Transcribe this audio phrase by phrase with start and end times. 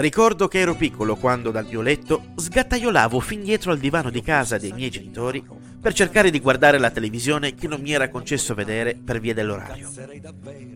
[0.00, 4.56] Ricordo che ero piccolo quando dal mio letto sgattaiolavo fin dietro al divano di casa
[4.56, 5.44] dei miei genitori
[5.78, 9.90] per cercare di guardare la televisione che non mi era concesso vedere per via dell'orario.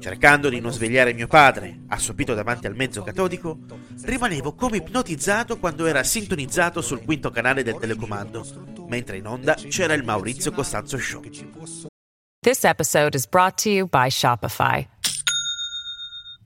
[0.00, 3.60] Cercando di non svegliare mio padre, assopito davanti al mezzo catodico,
[4.02, 8.44] rimanevo come ipnotizzato quando era sintonizzato sul quinto canale del telecomando,
[8.88, 11.22] mentre in onda c'era il Maurizio Costanzo Show.
[12.40, 14.84] This episode is brought to you by Shopify.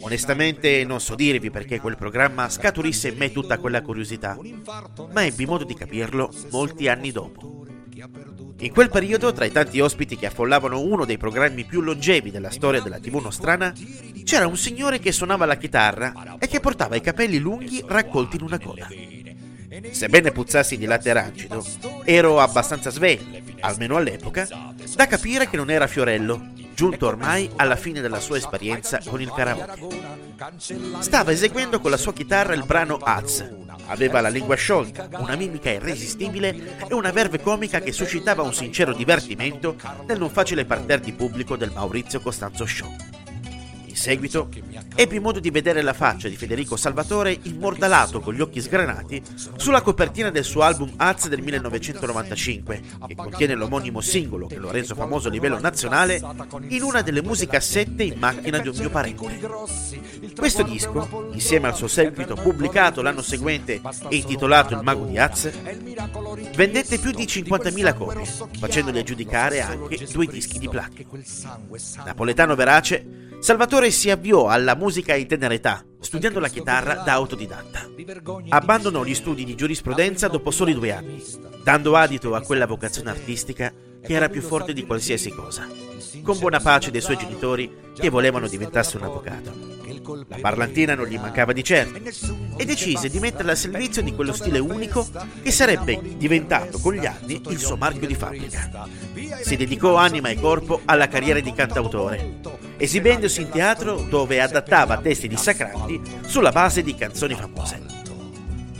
[0.00, 4.38] Onestamente non so dirvi perché quel programma scaturisse in me tutta quella curiosità,
[5.12, 7.64] ma ebbi modo di capirlo molti anni dopo.
[8.58, 12.50] In quel periodo, tra i tanti ospiti che affollavano uno dei programmi più longevi della
[12.50, 13.72] storia della TV nostrana,
[14.24, 18.42] c'era un signore che suonava la chitarra e che portava i capelli lunghi raccolti in
[18.42, 18.88] una coda.
[19.90, 21.64] Sebbene puzzassi di latte rancido,
[22.04, 24.48] ero abbastanza sveglio, almeno all'epoca,
[24.94, 29.32] da capire che non era Fiorello, giunto ormai alla fine della sua esperienza con il
[29.32, 29.80] karaoke.
[30.98, 33.42] Stava eseguendo con la sua chitarra il brano Az.
[33.86, 38.92] Aveva la lingua sciolta, una mimica irresistibile e una verve comica che suscitava un sincero
[38.92, 43.05] divertimento nel non facile parterre di pubblico del Maurizio Costanzo Show.
[43.96, 44.50] In seguito
[44.94, 49.22] ebbi modo di vedere la faccia di Federico Salvatore immordalato con gli occhi sgranati
[49.56, 54.72] sulla copertina del suo album Az del 1995, che contiene l'omonimo singolo che lo ha
[54.72, 56.22] reso famoso a livello nazionale,
[56.68, 59.40] in una delle musicassette in macchina di un mio parente.
[60.36, 65.50] Questo disco, insieme al suo seguito pubblicato l'anno seguente e intitolato Il Mago di Az,
[66.54, 68.26] vendette più di 50.000 copie,
[68.58, 71.08] facendogli aggiudicare anche due dischi di platino.
[72.04, 77.88] Napoletano verace, Salvatore si avviò alla musica in tenera età, studiando la chitarra da autodidatta.
[78.48, 81.22] Abbandonò gli studi di giurisprudenza dopo soli due anni,
[81.62, 85.68] dando adito a quella vocazione artistica che era più forte di qualsiasi cosa,
[86.22, 89.75] con buona pace dei suoi genitori che volevano diventasse un avvocato.
[90.28, 91.98] La parlantina non gli mancava di certo
[92.56, 95.06] e decise di metterla al servizio di quello stile unico
[95.42, 98.88] che sarebbe diventato con gli anni il suo marchio di fabbrica.
[99.42, 102.38] Si dedicò anima e corpo alla carriera di cantautore,
[102.76, 107.82] esibendosi in teatro dove adattava testi dissacranti sulla base di canzoni famose.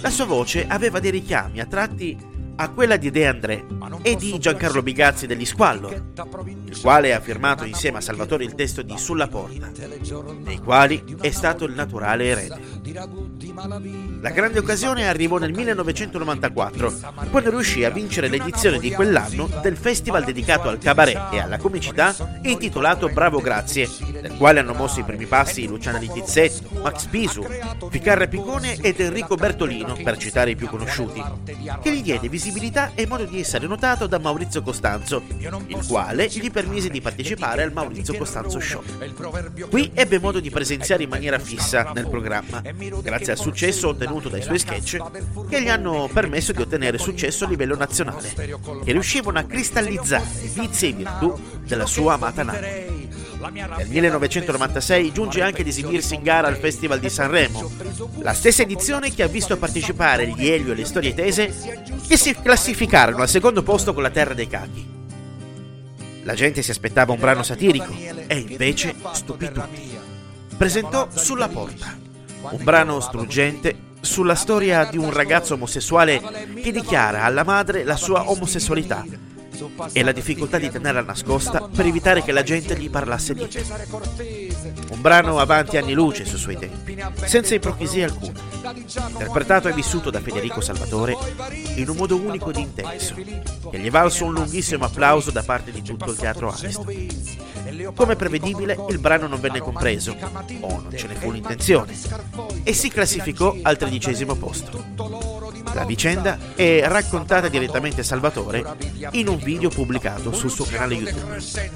[0.00, 3.66] La sua voce aveva dei richiami a tratti a quella di De André
[4.02, 6.02] e di Giancarlo Bigazzi degli Squallor,
[6.64, 9.70] il quale ha firmato insieme a Salvatore il testo di Sulla Porta,
[10.42, 12.60] dei quali è stato il naturale erede.
[14.20, 16.92] La grande occasione arrivò nel 1994,
[17.30, 22.14] quando riuscì a vincere l'edizione di quell'anno del festival dedicato al cabaret e alla comicità
[22.42, 23.88] intitolato Bravo Grazie,
[24.20, 27.46] nel quale hanno mosso i primi passi Luciana Littizzetto, Max Pisu,
[27.90, 31.22] Ficarra Piccone ed Enrico Bertolino, per citare i più conosciuti,
[31.82, 35.22] che gli diede visibilità e modo di essere notato da Maurizio Costanzo,
[35.66, 38.82] il quale gli permise di partecipare al Maurizio Costanzo Show.
[39.70, 42.62] Qui ebbe modo di presenziare in maniera fissa nel programma,
[43.02, 44.98] grazie al successo ottenuto dai suoi sketch
[45.48, 48.32] che gli hanno permesso di ottenere successo a livello nazionale,
[48.84, 53.00] che riuscivano a cristallizzare vizi e virtù della sua amata nave.
[53.50, 57.70] Nel 1996 giunge anche ad esibirsi in gara al Festival di Sanremo,
[58.20, 62.34] la stessa edizione che ha visto partecipare gli Elio e le storie tese che si
[62.34, 65.00] classificarono al secondo posto con la Terra dei Cachi.
[66.22, 67.92] La gente si aspettava un brano satirico
[68.28, 69.98] e invece stupì tutti.
[70.56, 71.98] Presentò Sulla Porta,
[72.50, 76.20] un brano struggente sulla storia di un ragazzo omosessuale
[76.60, 79.04] che dichiara alla madre la sua omosessualità
[79.92, 83.64] e la difficoltà di tenerla nascosta per evitare che la gente gli parlasse di te.
[84.90, 88.40] Un brano avanti anni luce sui suoi tempi, senza ipocrisia alcuna,
[89.08, 91.16] interpretato e vissuto da Federico Salvatore
[91.76, 95.82] in un modo unico ed intenso, che gli valso un lunghissimo applauso da parte di
[95.82, 97.30] tutto il teatro Ariston.
[97.94, 100.16] Come prevedibile, il brano non venne compreso,
[100.60, 101.94] o non ce ne fu l'intenzione,
[102.62, 105.51] e si classificò al tredicesimo posto.
[105.74, 108.64] La vicenda è raccontata direttamente a Salvatore
[109.12, 111.70] in un video pubblicato sul suo canale YouTube.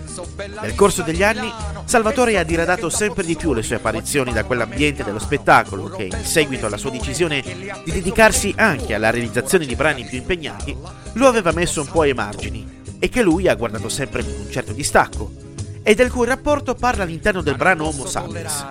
[0.60, 1.50] Nel corso degli anni,
[1.84, 6.24] Salvatore ha diradato sempre di più le sue apparizioni da quell'ambiente dello spettacolo che, in
[6.24, 7.42] seguito alla sua decisione
[7.84, 10.76] di dedicarsi anche alla realizzazione di brani più impegnati,
[11.12, 14.50] lo aveva messo un po' ai margini e che lui ha guardato sempre con un
[14.50, 15.30] certo distacco,
[15.82, 18.66] e del cui rapporto parla all'interno del brano Homo Sapiens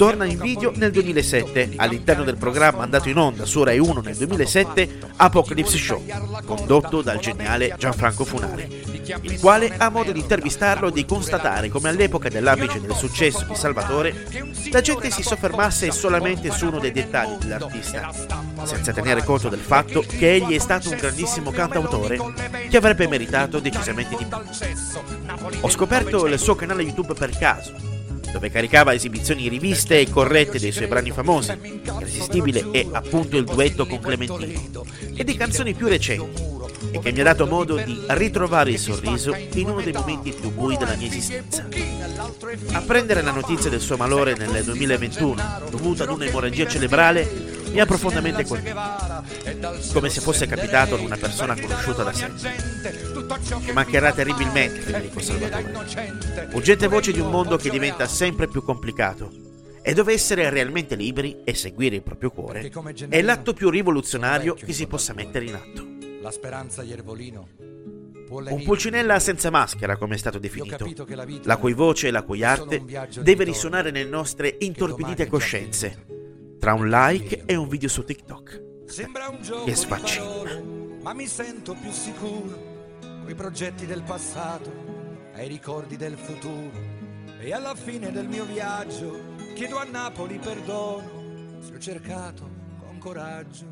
[0.00, 4.16] torna in video nel 2007 all'interno del programma andato in onda su Rai 1 nel
[4.16, 6.02] 2007 Apocalypse Show,
[6.46, 8.82] condotto dal geniale Gianfranco Funari,
[9.20, 13.54] il quale ha modo di intervistarlo e di constatare come all'epoca dell'apice del successo di
[13.54, 14.26] Salvatore
[14.70, 18.10] la gente si soffermasse solamente su uno dei dettagli dell'artista,
[18.62, 22.18] senza tenere conto del fatto che egli è stato un grandissimo cantautore
[22.70, 24.38] che avrebbe meritato decisamente di più.
[25.60, 27.89] Ho scoperto il suo canale YouTube per caso
[28.32, 31.52] dove caricava esibizioni riviste e corrette dei suoi brani famosi,
[31.84, 34.84] irresistibile è appunto il duetto con Clementino,
[35.14, 36.42] e di canzoni più recenti,
[36.92, 40.50] e che mi ha dato modo di ritrovare il sorriso in uno dei momenti più
[40.50, 41.66] bui della mia esistenza.
[42.72, 48.44] Apprendere la notizia del suo malore nel 2021, dovuta ad un'emorragia cerebrale, mi ha profondamente
[48.44, 48.80] colpito,
[49.92, 52.68] come se fosse capitato ad una persona conosciuta da sempre.
[53.72, 56.48] Mancherà terribilmente Federico Salvatore.
[56.52, 59.30] Urgente voce di un mondo che diventa sempre più complicato
[59.82, 62.70] e dove essere realmente liberi e seguire il proprio cuore
[63.08, 65.86] è l'atto più rivoluzionario che si possa mettere in atto.
[66.20, 67.68] La speranza Iervolino
[68.30, 70.88] un pulcinella senza maschera, come è stato definito,
[71.42, 72.80] la cui voce e la cui arte
[73.20, 76.06] deve risuonare nelle nostre intorpidite coscienze,
[76.60, 78.84] tra un like e un video su TikTok.
[78.84, 80.60] Sembra un gioco che sfaccina.
[81.00, 84.70] Ma mi sento più sicuro coi progetti del passato,
[85.32, 86.98] ai ricordi del futuro.
[87.40, 92.46] E alla fine del mio viaggio chiedo a Napoli perdono se ho cercato
[92.78, 93.64] con coraggio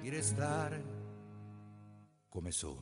[0.00, 0.82] di restare
[2.26, 2.80] come sono.